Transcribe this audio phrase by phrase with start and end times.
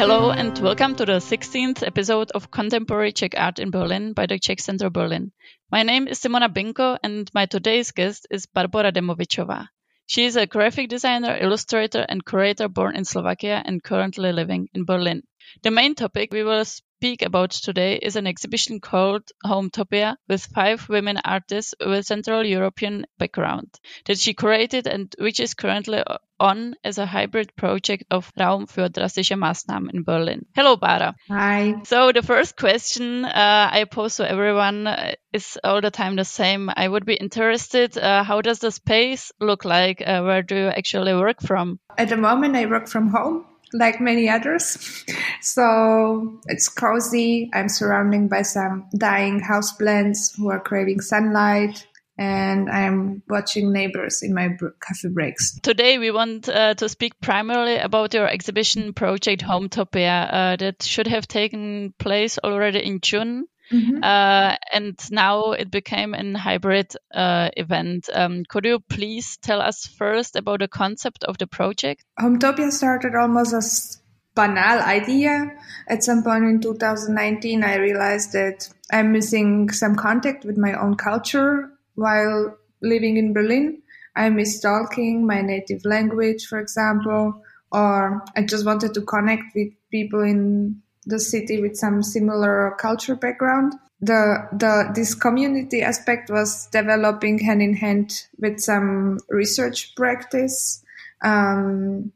[0.00, 4.38] Hello and welcome to the 16th episode of Contemporary Czech Art in Berlin by the
[4.38, 5.30] Czech Center Berlin.
[5.70, 9.66] My name is Simona Binko and my today's guest is Barbora Demovičová.
[10.06, 14.86] She is a graphic designer, illustrator, and curator born in Slovakia and currently living in
[14.86, 15.22] Berlin.
[15.64, 16.64] The main topic we will
[17.00, 23.06] speak about today is an exhibition called Hometopia with five women artists with Central European
[23.18, 23.70] background
[24.04, 26.02] that she curated and which is currently
[26.38, 30.44] on as a hybrid project of Raum für drastische Maßnahmen in Berlin.
[30.54, 31.14] Hello, Bara.
[31.30, 31.76] Hi.
[31.84, 36.24] So the first question uh, I pose to everyone uh, is all the time the
[36.26, 36.68] same.
[36.76, 40.02] I would be interested, uh, how does the space look like?
[40.06, 41.80] Uh, where do you actually work from?
[41.96, 45.04] At the moment, I work from home like many others.
[45.40, 47.50] So it's cozy.
[47.52, 51.86] I'm surrounded by some dying houseplants who are craving sunlight.
[52.18, 55.58] And I'm watching neighbors in my coffee breaks.
[55.60, 61.06] Today, we want uh, to speak primarily about your exhibition project Hometopia uh, that should
[61.06, 63.46] have taken place already in June.
[63.72, 64.02] Mm-hmm.
[64.02, 68.08] Uh, and now it became a hybrid uh, event.
[68.12, 72.04] Um, could you please tell us first about the concept of the project?
[72.18, 75.52] Hometopia started almost as a banal idea.
[75.88, 80.96] At some point in 2019, I realized that I'm missing some contact with my own
[80.96, 83.82] culture while living in Berlin.
[84.16, 89.68] I miss talking my native language, for example, or I just wanted to connect with
[89.90, 93.74] people in the city with some similar culture background.
[94.00, 100.82] The, the this community aspect was developing hand in hand with some research practice.
[101.22, 102.12] Um,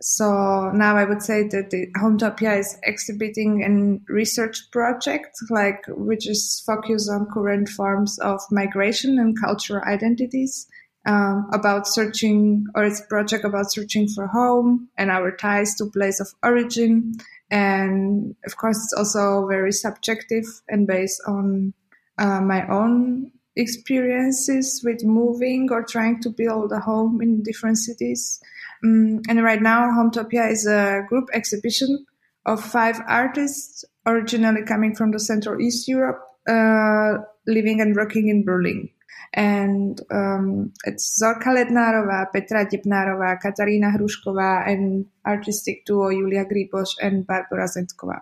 [0.00, 6.28] so now I would say that the Hometopia is exhibiting a research project, like which
[6.28, 10.66] is focused on current forms of migration and cultural identities.
[11.06, 15.84] Um, about searching, or it's a project about searching for home and our ties to
[15.84, 17.12] place of origin,
[17.54, 21.72] and of course it's also very subjective and based on
[22.18, 28.40] uh, my own experiences with moving or trying to build a home in different cities.
[28.82, 32.04] Um, and right now hometopia is a group exhibition
[32.44, 37.14] of five artists originally coming from the central east europe uh,
[37.46, 38.90] living and working in berlin
[39.32, 47.26] and um, it's Zorka Lednárova, Petra Debnárova, Katarina Hrušková, and artistic duo Julia Griboš and
[47.26, 48.20] Barbora Zentková.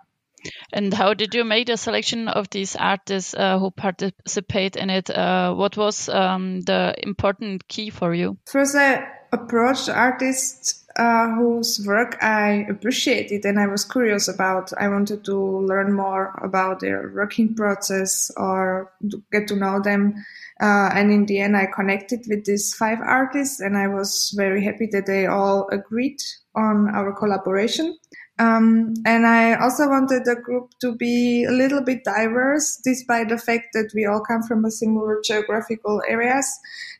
[0.73, 5.09] And how did you make the selection of these artists uh, who participate in it?
[5.09, 8.39] Uh, what was um, the important key for you?
[8.47, 14.72] First, I approached artists uh, whose work I appreciated and I was curious about.
[14.78, 20.22] I wanted to learn more about their working process or to get to know them
[20.62, 24.62] uh, and in the end, I connected with these five artists, and I was very
[24.65, 26.22] happy that they all agreed
[26.54, 27.99] on our collaboration.
[28.43, 33.39] Um, and I also wanted the group to be a little bit diverse, despite the
[33.39, 36.47] fact that we all come from a similar geographical areas.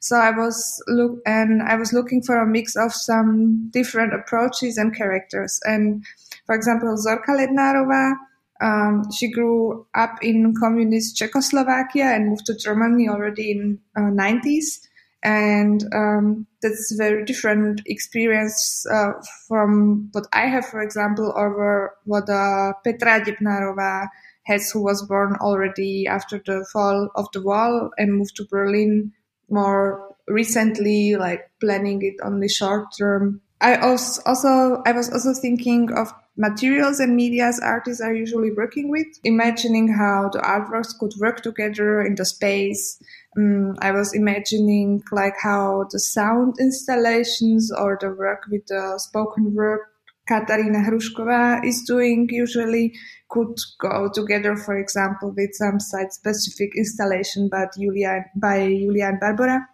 [0.01, 4.77] So I was look and I was looking for a mix of some different approaches
[4.77, 5.59] and characters.
[5.65, 6.05] And
[6.47, 8.15] for example, Zorka Lednárova
[8.63, 14.87] um, she grew up in communist Czechoslovakia and moved to Germany already in uh, 90s.
[15.25, 19.13] And um, that's a very different experience uh,
[19.47, 24.09] from what I have, for example, or what uh, Petra Debnárova
[24.45, 29.13] has, who was born already after the fall of the wall and moved to Berlin
[29.49, 33.41] more recently, like planning it only short term.
[33.63, 39.07] I also, I was also thinking of materials and medias artists are usually working with,
[39.23, 43.01] imagining how the artworks could work together in the space.
[43.39, 49.55] Um, I was imagining like how the sound installations or the work with the spoken
[49.55, 49.81] word
[50.29, 52.95] Katarina Hrušková is doing usually
[53.29, 59.21] could go together, for example, with some site specific installation by Julia, by Julia and
[59.21, 59.67] Barbora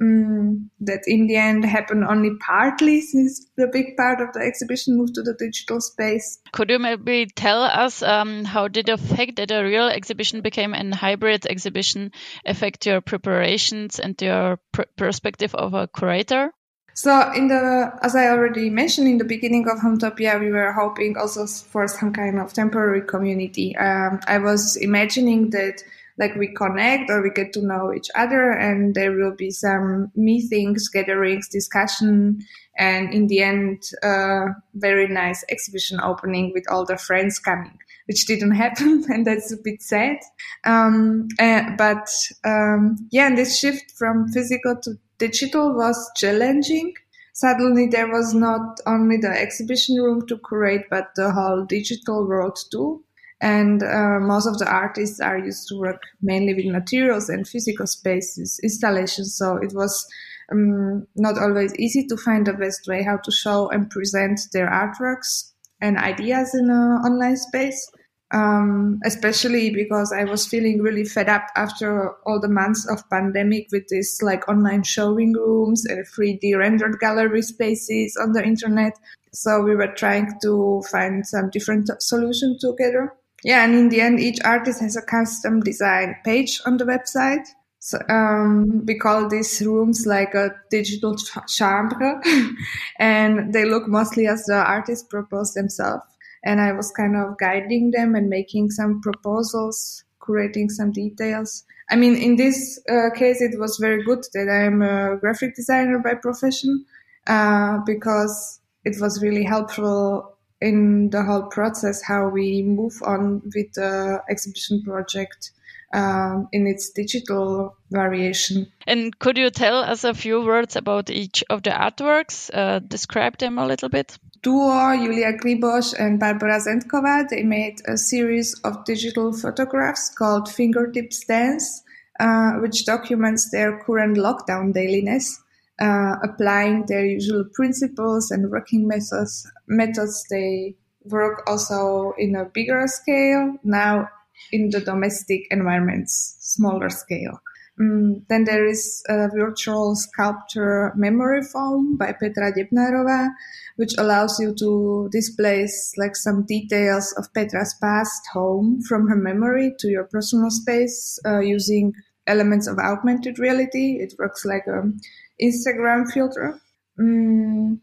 [0.00, 4.96] um, that in the end happened only partly since the big part of the exhibition
[4.96, 6.38] moved to the digital space.
[6.52, 10.74] Could you maybe tell us um, how did the fact that a real exhibition became
[10.74, 12.12] a hybrid exhibition
[12.44, 16.52] affect your preparations and your pr perspective of a curator?
[16.94, 21.18] So, in the as I already mentioned in the beginning of Hometopia, we were hoping
[21.18, 23.76] also for some kind of temporary community.
[23.76, 25.82] Um, I was imagining that
[26.18, 30.10] like we connect or we get to know each other and there will be some
[30.14, 32.40] meetings gatherings discussion
[32.78, 38.26] and in the end uh, very nice exhibition opening with all the friends coming which
[38.26, 40.16] didn't happen and that's a bit sad
[40.64, 42.08] um, uh, but
[42.44, 46.92] um, yeah and this shift from physical to digital was challenging
[47.36, 52.58] suddenly there was not only the exhibition room to curate, but the whole digital world
[52.72, 53.04] too.
[53.40, 57.86] And uh, most of the artists are used to work mainly with materials and physical
[57.86, 59.36] spaces, installations.
[59.36, 60.06] So it was
[60.50, 64.68] um, not always easy to find the best way how to show and present their
[64.68, 67.90] artworks and ideas in an online space.
[68.32, 73.68] Um, especially because I was feeling really fed up after all the months of pandemic
[73.70, 78.98] with this like online showing rooms and 3D rendered gallery spaces on the internet.
[79.32, 83.12] So we were trying to find some different solution together.
[83.44, 87.46] Yeah, and in the end, each artist has a custom design page on the website.
[87.78, 91.16] So, um, we call these rooms like a digital
[91.46, 92.20] chambre,
[92.98, 96.04] and they look mostly as the artist proposed themselves
[96.46, 101.64] and I was kind of guiding them and making some proposals, curating some details.
[101.90, 105.98] I mean, in this uh, case, it was very good that I'm a graphic designer
[105.98, 106.84] by profession
[107.26, 113.72] uh, because it was really helpful in the whole process how we move on with
[113.74, 115.52] the exhibition project
[115.92, 118.66] um, in its digital variation.
[118.86, 122.50] And could you tell us a few words about each of the artworks?
[122.52, 127.96] Uh, describe them a little bit duo, Julia Griboš and Barbara Zentková, they made a
[127.96, 131.82] series of digital photographs called Fingertips Dance,
[132.20, 135.42] uh, which documents their current lockdown dailiness,
[135.80, 139.50] uh, applying their usual principles and working methods.
[139.66, 140.74] Methods they
[141.04, 144.08] work also in a bigger scale, now
[144.52, 147.40] in the domestic environments, smaller scale.
[147.78, 153.28] Um, then there is a virtual sculpture memory foam by Petra Debnarova,
[153.76, 155.68] which allows you to display
[155.98, 161.40] like some details of Petra's past home from her memory to your personal space uh,
[161.40, 161.92] using
[162.26, 163.98] elements of augmented reality.
[164.00, 164.98] It works like an
[165.42, 166.60] Instagram filter.
[166.98, 167.80] Um,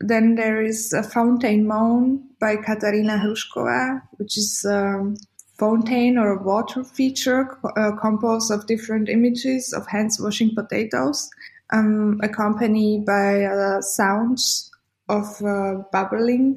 [0.00, 5.14] then there is a Fountain Moan by Katarina Hrušková, which is a
[5.58, 11.28] fountain or a water feature uh, composed of different images of hands washing potatoes,
[11.72, 14.70] um, accompanied by uh, sounds
[15.08, 16.56] of uh, bubbling.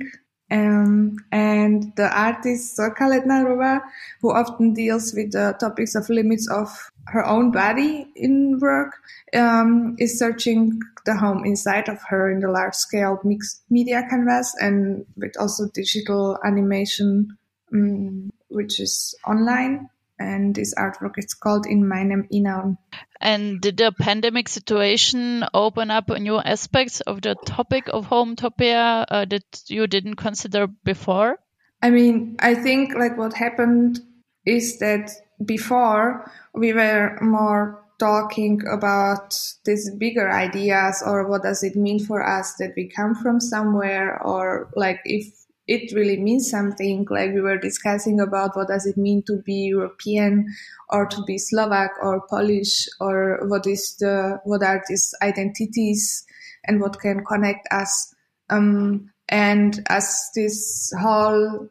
[0.51, 3.81] Um, and the artist Zorka Lednarova,
[4.21, 6.69] who often deals with the topics of limits of
[7.07, 8.93] her own body in work,
[9.33, 14.55] um, is searching the home inside of her in the large scale mixed media canvas
[14.59, 17.37] and with also digital animation
[17.73, 19.89] um, which is online.
[20.17, 22.77] And this artwork is called In meinem Innern.
[23.19, 29.25] And did the pandemic situation open up new aspects of the topic of Hometopia uh,
[29.25, 31.39] that you didn't consider before?
[31.81, 33.99] I mean, I think like what happened
[34.45, 35.11] is that
[35.43, 42.25] before we were more talking about these bigger ideas or what does it mean for
[42.25, 47.41] us that we come from somewhere or like if it really means something like we
[47.41, 50.45] were discussing about what does it mean to be european
[50.89, 56.25] or to be slovak or polish or what is the what are these identities
[56.67, 58.15] and what can connect us.
[58.49, 61.69] Um, and as this whole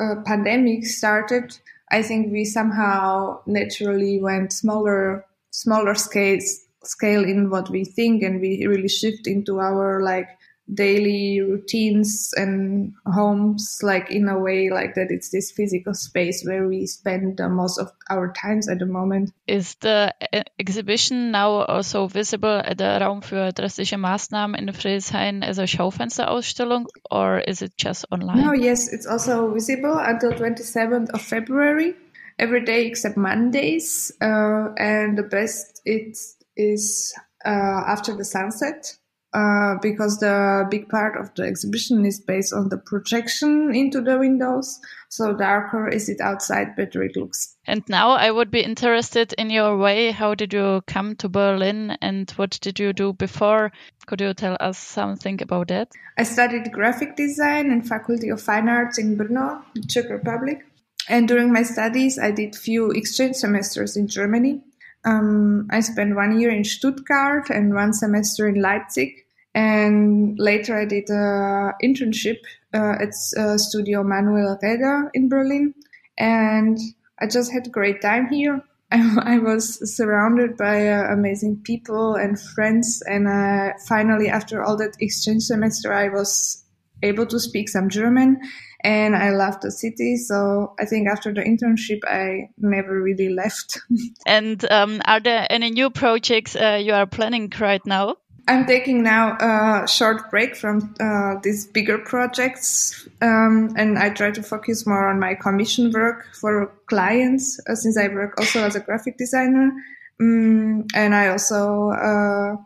[0.00, 1.56] uh, pandemic started
[1.90, 8.40] i think we somehow naturally went smaller smaller scales scale in what we think and
[8.40, 10.28] we really shift into our like
[10.72, 16.66] daily routines and homes like in a way like that it's this physical space where
[16.66, 19.32] we spend the most of our times at the moment.
[19.46, 20.12] Is the
[20.58, 26.86] exhibition now also visible at the Raum für drastische Maßnahmen in Friedrichshain as a Schaufensterausstellung
[27.10, 28.44] or is it just online?
[28.44, 31.94] No yes it's also visible until 27th of February
[32.38, 36.18] every day except Mondays uh, and the best it
[36.56, 37.14] is
[37.44, 38.96] uh, after the sunset
[39.36, 44.18] uh, because the big part of the exhibition is based on the projection into the
[44.18, 44.80] windows.
[45.10, 47.54] So darker is it outside, better it looks.
[47.66, 50.10] And now I would be interested in your way.
[50.10, 53.72] How did you come to Berlin and what did you do before?
[54.06, 55.92] Could you tell us something about that?
[56.16, 60.64] I studied graphic design in Faculty of Fine Arts in Brno, Czech Republic.
[61.10, 64.62] And during my studies, I did few exchange semesters in Germany.
[65.04, 69.25] Um, I spent one year in Stuttgart and one semester in Leipzig.
[69.56, 72.36] And later I did an internship
[72.74, 75.72] uh, at uh, Studio Manuel Raeder in Berlin.
[76.18, 76.78] And
[77.18, 78.62] I just had a great time here.
[78.92, 83.02] I, I was surrounded by uh, amazing people and friends.
[83.08, 86.62] And uh, finally, after all that exchange semester, I was
[87.02, 88.38] able to speak some German
[88.84, 90.16] and I loved the city.
[90.16, 93.80] So I think after the internship, I never really left.
[94.26, 98.16] and um, are there any new projects uh, you are planning right now?
[98.48, 104.30] I'm taking now a short break from uh, these bigger projects, um, and I try
[104.30, 108.76] to focus more on my commission work for clients, uh, since I work also as
[108.76, 109.72] a graphic designer,
[110.20, 112.56] um, and I also uh,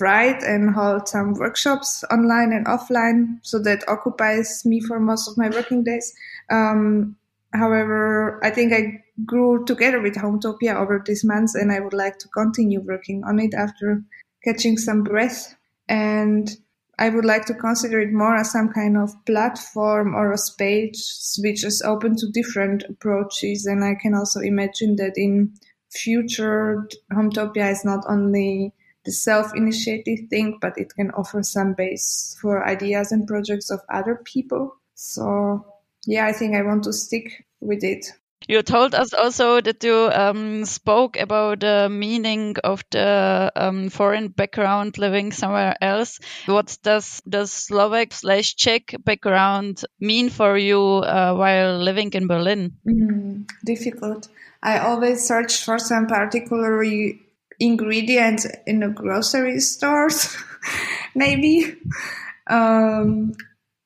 [0.00, 3.38] write and hold some workshops online and offline.
[3.42, 6.12] So that occupies me for most of my working days.
[6.50, 7.14] Um,
[7.52, 12.18] however, I think I grew together with Hometopia over these months, and I would like
[12.18, 14.02] to continue working on it after
[14.44, 15.54] catching some breath.
[15.88, 16.50] And
[16.98, 21.38] I would like to consider it more as some kind of platform or a space
[21.42, 23.66] which is open to different approaches.
[23.66, 25.54] And I can also imagine that in
[25.90, 28.72] future, Hometopia is not only
[29.04, 34.20] the self-initiative thing, but it can offer some base for ideas and projects of other
[34.24, 34.76] people.
[34.94, 35.64] So
[36.06, 38.12] yeah, I think I want to stick with it.
[38.50, 44.26] You told us also that you um, spoke about the meaning of the um, foreign
[44.26, 46.18] background living somewhere else.
[46.46, 52.72] What does the Slovak slash Czech background mean for you uh, while living in Berlin?
[52.84, 54.26] Mm, difficult.
[54.64, 56.82] I always search for some particular
[57.60, 60.36] ingredients in the grocery stores,
[61.14, 61.76] maybe.
[62.48, 63.34] Um,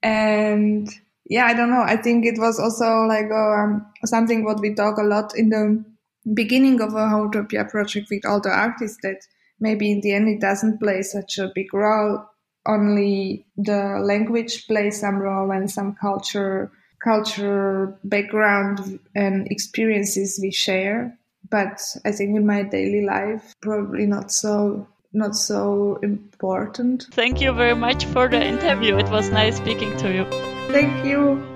[0.03, 0.89] and
[1.27, 1.83] yeah, I don't know.
[1.83, 5.85] I think it was also like um, something what we talk a lot in the
[6.33, 9.21] beginning of a Hometopia project with all the artists that
[9.61, 12.25] maybe in the end it doesn't play such a big role.
[12.67, 16.71] Only the language plays some role and some culture,
[17.03, 21.19] culture background and experiences we share.
[21.51, 27.07] But I think in my daily life, probably not so not so important.
[27.13, 28.97] Thank you very much for the interview.
[28.97, 30.54] It was nice speaking to you.
[30.75, 31.54] Thank you.